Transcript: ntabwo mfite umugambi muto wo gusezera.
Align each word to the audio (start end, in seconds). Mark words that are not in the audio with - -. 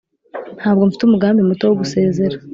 ntabwo 0.57 0.81
mfite 0.87 1.03
umugambi 1.05 1.41
muto 1.49 1.63
wo 1.65 1.75
gusezera. 1.81 2.35